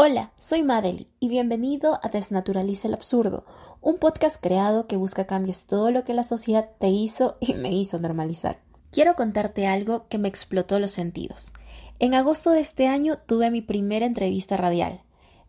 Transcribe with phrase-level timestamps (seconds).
[0.00, 3.44] Hola, soy Madeli y bienvenido a Desnaturaliza el Absurdo,
[3.80, 7.72] un podcast creado que busca cambios todo lo que la sociedad te hizo y me
[7.72, 8.60] hizo normalizar.
[8.92, 11.52] Quiero contarte algo que me explotó los sentidos.
[11.98, 15.02] En agosto de este año tuve mi primera entrevista radial.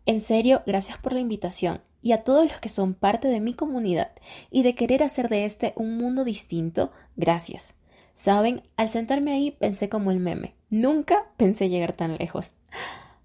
[0.04, 3.54] En serio, gracias por la invitación y a todos los que son parte de mi
[3.54, 4.10] comunidad
[4.50, 7.76] y de querer hacer de este un mundo distinto, gracias.
[8.14, 10.56] Saben, al sentarme ahí pensé como el meme.
[10.70, 12.54] Nunca pensé llegar tan lejos.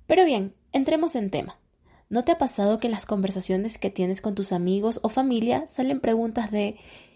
[0.07, 1.57] Pero bien, Entremos en tema.
[2.09, 5.69] ¿No te ha pasado que en las conversaciones que tienes con tus amigos o familia
[5.69, 6.75] salen preguntas de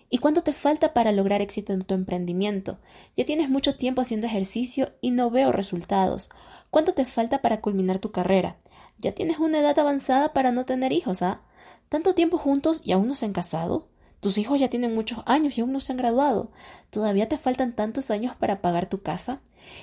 [0.09, 2.79] ¿y cuánto te falta para lograr éxito en tu emprendimiento?
[3.17, 6.29] Ya tienes mucho tiempo haciendo ejercicio y no veo resultados.
[6.71, 8.55] ¿Cuánto te falta para culminar tu carrera?
[8.97, 11.41] Ya tienes una edad avanzada para no tener hijos, ¿ah?
[11.89, 13.87] ¿Tanto tiempo juntos y aún no se han casado?
[14.21, 16.49] Tus hijos ya tienen muchos años y aún no se han graduado.
[16.91, 19.41] ¿Todavía te faltan tantos años para pagar tu casa?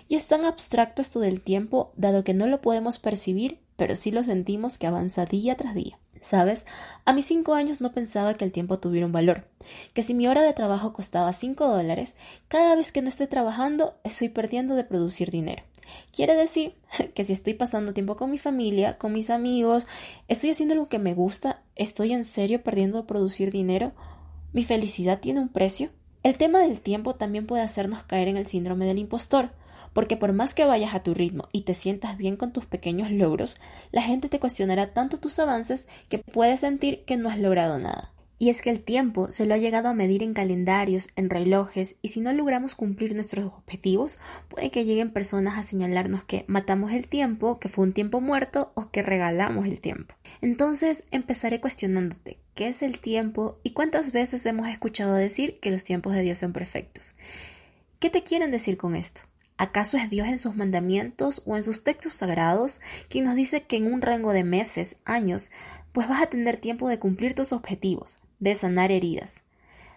[0.09, 4.11] Y es tan abstracto esto del tiempo, dado que no lo podemos percibir pero sí
[4.11, 5.99] lo sentimos que avanza día tras día.
[6.21, 6.67] ¿Sabes?
[7.05, 9.47] A mis cinco años no pensaba que el tiempo tuviera un valor,
[9.93, 12.17] que si mi hora de trabajo costaba cinco dólares,
[12.49, 15.63] cada vez que no esté trabajando estoy perdiendo de producir dinero.
[16.13, 16.75] Quiere decir
[17.15, 19.87] que si estoy pasando tiempo con mi familia, con mis amigos,
[20.27, 23.93] estoy haciendo algo que me gusta, estoy en serio perdiendo de producir dinero,
[24.53, 25.91] mi felicidad tiene un precio.
[26.23, 29.51] El tema del tiempo también puede hacernos caer en el síndrome del impostor,
[29.97, 33.11] porque por más que vayas a tu ritmo y te sientas bien con tus pequeños
[33.11, 33.57] logros,
[33.93, 38.13] la gente te cuestionará tanto tus avances que puedes sentir que no has logrado nada.
[38.39, 41.97] Y es que el tiempo se lo ha llegado a medir en calendarios, en relojes,
[42.03, 46.93] y si no logramos cumplir nuestros objetivos, puede que lleguen personas a señalarnos que matamos
[46.93, 50.15] el tiempo, que fue un tiempo muerto o que regalamos el tiempo.
[50.43, 55.85] Entonces empezaré cuestionándote qué es el tiempo y cuántas veces hemos escuchado decir que los
[55.85, 57.17] tiempos de Dios son perfectos.
[57.99, 59.23] ¿Qué te quieren decir con esto?
[59.59, 63.77] ¿Acaso es Dios en sus mandamientos o en sus textos sagrados quien nos dice que
[63.77, 65.51] en un rango de meses, años,
[65.93, 69.45] pues vas a tener tiempo de cumplir tus objetivos, de sanar heridas?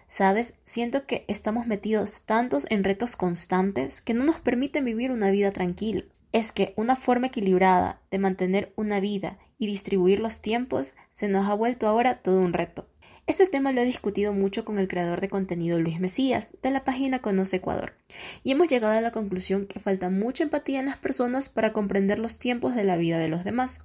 [0.06, 5.30] Sabes, siento que estamos metidos tantos en retos constantes que no nos permiten vivir una
[5.30, 6.02] vida tranquila.
[6.32, 11.48] Es que una forma equilibrada de mantener una vida y distribuir los tiempos se nos
[11.48, 12.88] ha vuelto ahora todo un reto.
[13.30, 16.82] Este tema lo he discutido mucho con el creador de contenido Luis Mesías, de la
[16.82, 17.94] página Conoce Ecuador,
[18.42, 22.18] y hemos llegado a la conclusión que falta mucha empatía en las personas para comprender
[22.18, 23.82] los tiempos de la vida de los demás.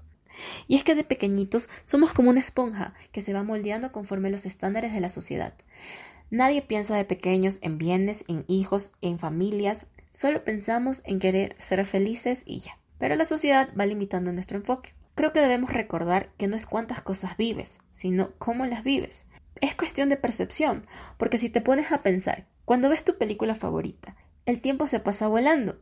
[0.68, 4.48] Y es que de pequeñitos somos como una esponja que se va moldeando conforme los
[4.48, 5.54] estándares de la sociedad.
[6.32, 11.86] Nadie piensa de pequeños en bienes, en hijos, en familias, solo pensamos en querer ser
[11.86, 12.80] felices y ya.
[12.98, 14.96] Pero la sociedad va limitando nuestro enfoque.
[15.14, 19.28] Creo que debemos recordar que no es cuántas cosas vives, sino cómo las vives
[19.62, 20.86] es cuestión de percepción,
[21.18, 25.28] porque si te pones a pensar, cuando ves tu película favorita, el tiempo se pasa
[25.28, 25.80] volando,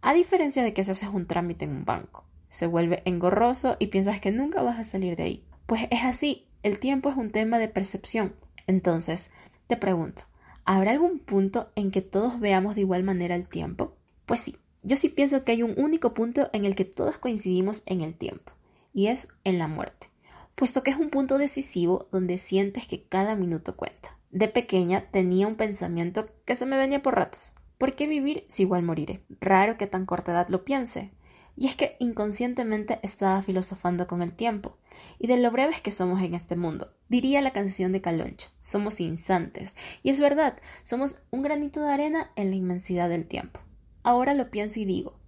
[0.00, 3.88] a diferencia de que si haces un trámite en un banco, se vuelve engorroso y
[3.88, 5.44] piensas que nunca vas a salir de ahí.
[5.66, 8.34] Pues es así, el tiempo es un tema de percepción.
[8.66, 9.30] Entonces,
[9.66, 10.22] te pregunto,
[10.64, 13.96] ¿habrá algún punto en que todos veamos de igual manera el tiempo?
[14.26, 17.82] Pues sí, yo sí pienso que hay un único punto en el que todos coincidimos
[17.86, 18.52] en el tiempo,
[18.92, 20.08] y es en la muerte
[20.56, 24.18] puesto que es un punto decisivo donde sientes que cada minuto cuenta.
[24.30, 27.54] De pequeña tenía un pensamiento que se me venía por ratos.
[27.78, 29.20] ¿Por qué vivir si igual moriré?
[29.40, 31.12] Raro que tan corta edad lo piense.
[31.56, 34.76] Y es que inconscientemente estaba filosofando con el tiempo
[35.18, 36.92] y de lo breves que somos en este mundo.
[37.08, 39.76] Diría la canción de Caloncho, somos instantes.
[40.02, 43.60] Y es verdad, somos un granito de arena en la inmensidad del tiempo.
[44.02, 45.18] Ahora lo pienso y digo,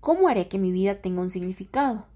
[0.00, 2.06] ¿cómo haré que mi vida tenga un significado?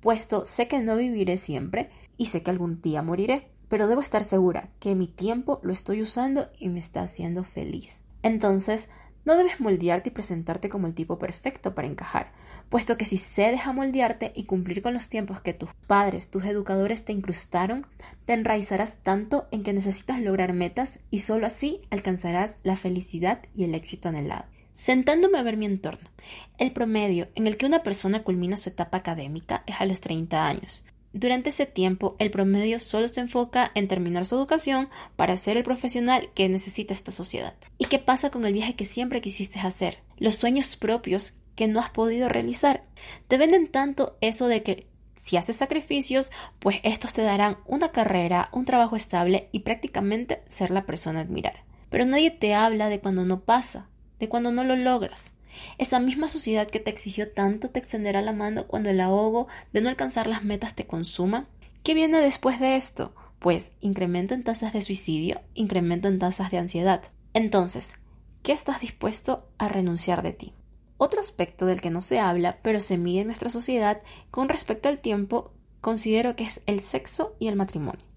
[0.00, 4.24] Puesto sé que no viviré siempre, y sé que algún día moriré, pero debo estar
[4.24, 8.02] segura que mi tiempo lo estoy usando y me está haciendo feliz.
[8.22, 8.88] Entonces,
[9.24, 12.32] no debes moldearte y presentarte como el tipo perfecto para encajar,
[12.68, 16.44] puesto que si se deja moldearte y cumplir con los tiempos que tus padres, tus
[16.44, 17.86] educadores te incrustaron,
[18.26, 23.64] te enraizarás tanto en que necesitas lograr metas y solo así alcanzarás la felicidad y
[23.64, 24.46] el éxito anhelado.
[24.72, 26.08] Sentándome a ver mi entorno,
[26.56, 30.46] el promedio en el que una persona culmina su etapa académica es a los 30
[30.46, 35.56] años, durante ese tiempo, el promedio solo se enfoca en terminar su educación para ser
[35.56, 37.54] el profesional que necesita esta sociedad.
[37.78, 39.98] ¿Y qué pasa con el viaje que siempre quisiste hacer?
[40.18, 42.84] Los sueños propios que no has podido realizar.
[43.26, 48.48] Te venden tanto eso de que si haces sacrificios, pues estos te darán una carrera,
[48.52, 51.64] un trabajo estable y prácticamente ser la persona a admirar.
[51.90, 53.88] Pero nadie te habla de cuando no pasa,
[54.20, 55.34] de cuando no lo logras.
[55.78, 59.80] Esa misma sociedad que te exigió tanto te extenderá la mano cuando el ahogo de
[59.80, 61.46] no alcanzar las metas te consuma.
[61.82, 63.14] ¿Qué viene después de esto?
[63.38, 67.02] Pues incremento en tasas de suicidio, incremento en tasas de ansiedad.
[67.34, 67.96] Entonces,
[68.42, 70.54] ¿qué estás dispuesto a renunciar de ti?
[70.96, 74.88] Otro aspecto del que no se habla, pero se mide en nuestra sociedad con respecto
[74.88, 78.07] al tiempo, considero que es el sexo y el matrimonio.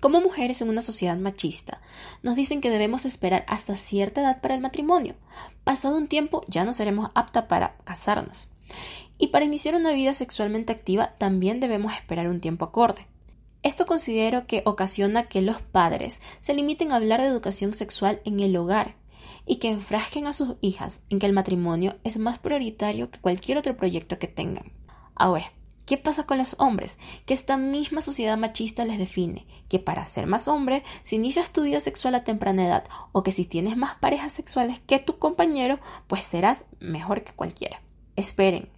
[0.00, 1.80] Como mujeres en una sociedad machista,
[2.22, 5.14] nos dicen que debemos esperar hasta cierta edad para el matrimonio.
[5.64, 8.48] Pasado un tiempo ya no seremos aptas para casarnos.
[9.18, 13.06] Y para iniciar una vida sexualmente activa también debemos esperar un tiempo acorde.
[13.62, 18.40] Esto considero que ocasiona que los padres se limiten a hablar de educación sexual en
[18.40, 18.96] el hogar
[19.46, 23.56] y que enfrasquen a sus hijas en que el matrimonio es más prioritario que cualquier
[23.56, 24.72] otro proyecto que tengan.
[25.14, 25.52] Ahora,
[25.86, 26.98] ¿Qué pasa con los hombres?
[27.26, 31.62] Que esta misma sociedad machista les define que para ser más hombre, si inicias tu
[31.62, 35.78] vida sexual a temprana edad o que si tienes más parejas sexuales que tu compañero,
[36.06, 37.82] pues serás mejor que cualquiera.
[38.16, 38.70] Esperen,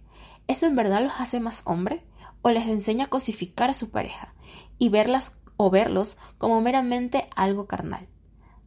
[0.47, 2.03] ¿eso en verdad los hace más hombre?
[2.41, 4.33] ¿O les enseña a cosificar a su pareja
[4.77, 8.07] y verlas o verlos como meramente algo carnal?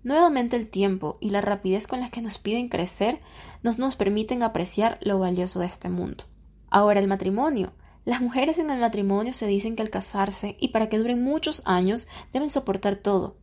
[0.03, 3.21] Nuevamente el tiempo y la rapidez con las que nos piden crecer
[3.63, 6.25] nos nos permiten apreciar lo valioso de este mundo.
[6.71, 7.73] Ahora el matrimonio
[8.05, 11.63] las mujeres en el matrimonio se dicen que al casarse y para que duren muchos
[11.67, 13.37] años deben soportar todo.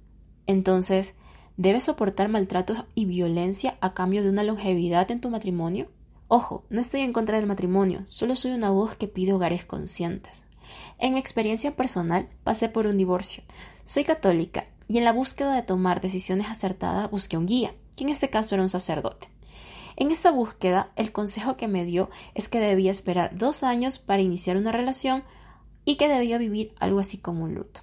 [0.47, 1.15] Entonces,
[1.57, 5.89] ¿debes soportar maltratos y violencia a cambio de una longevidad en tu matrimonio?
[6.27, 10.45] Ojo, no estoy en contra del matrimonio, solo soy una voz que pide hogares conscientes.
[10.97, 13.43] En mi experiencia personal pasé por un divorcio.
[13.85, 18.09] Soy católica y en la búsqueda de tomar decisiones acertadas busqué un guía, que en
[18.09, 19.29] este caso era un sacerdote.
[19.99, 24.21] En esta búsqueda, el consejo que me dio es que debía esperar dos años para
[24.21, 25.23] iniciar una relación
[25.85, 27.81] y que debía vivir algo así como un luto.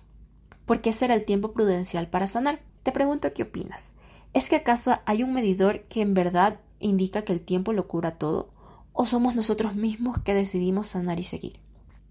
[0.64, 2.60] Porque ese era el tiempo prudencial para sanar.
[2.84, 3.94] Te pregunto qué opinas.
[4.32, 8.16] ¿Es que acaso hay un medidor que en verdad indica que el tiempo lo cura
[8.16, 8.52] todo?
[8.92, 11.58] ¿O somos nosotros mismos que decidimos sanar y seguir?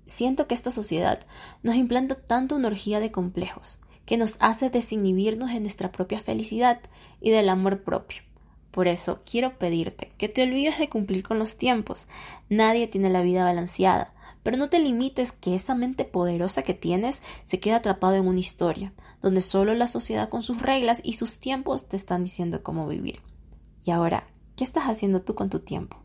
[0.05, 1.21] Siento que esta sociedad
[1.63, 6.81] nos implanta tanto una orgía de complejos, que nos hace desinhibirnos de nuestra propia felicidad
[7.21, 8.21] y del amor propio
[8.73, 12.07] por eso quiero pedirte que te olvides de cumplir con los tiempos.
[12.49, 17.21] Nadie tiene la vida balanceada, pero no te limites que esa mente poderosa que tienes
[17.45, 18.91] se quede atrapado en una historia,
[19.21, 23.21] donde solo la sociedad con sus reglas y sus tiempos te están diciendo cómo vivir.
[23.83, 24.25] Y ahora,
[24.55, 26.02] ¿qué estás haciendo tú con tu tiempo?